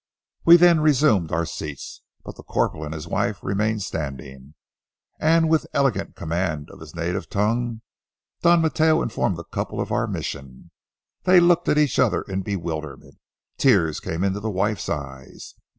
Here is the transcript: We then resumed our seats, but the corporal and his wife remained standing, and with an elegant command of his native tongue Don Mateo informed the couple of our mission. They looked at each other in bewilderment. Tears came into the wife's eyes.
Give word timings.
We 0.45 0.57
then 0.57 0.81
resumed 0.81 1.31
our 1.31 1.45
seats, 1.45 2.01
but 2.25 2.35
the 2.35 2.41
corporal 2.41 2.83
and 2.85 2.91
his 2.91 3.07
wife 3.07 3.43
remained 3.43 3.83
standing, 3.83 4.55
and 5.19 5.47
with 5.47 5.65
an 5.65 5.69
elegant 5.75 6.15
command 6.15 6.71
of 6.71 6.79
his 6.79 6.95
native 6.95 7.29
tongue 7.29 7.81
Don 8.41 8.61
Mateo 8.63 9.03
informed 9.03 9.37
the 9.37 9.43
couple 9.43 9.79
of 9.79 9.91
our 9.91 10.07
mission. 10.07 10.71
They 11.25 11.39
looked 11.39 11.69
at 11.69 11.77
each 11.77 11.99
other 11.99 12.23
in 12.23 12.41
bewilderment. 12.41 13.19
Tears 13.59 13.99
came 13.99 14.23
into 14.23 14.39
the 14.39 14.49
wife's 14.49 14.89
eyes. 14.89 15.53